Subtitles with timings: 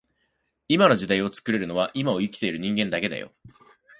[0.67, 3.31] 今の時代を作れるのは今を生きている人間だけだよ